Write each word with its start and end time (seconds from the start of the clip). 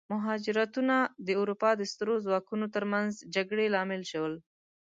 مهاجرتونه 0.13 0.95
د 1.25 1.29
اروپا 1.41 1.69
د 1.77 1.81
سترو 1.91 2.15
ځواکونو 2.25 2.65
ترمنځ 2.75 3.11
جګړې 3.35 3.65
لامل 3.75 4.01
شول. 4.11 4.33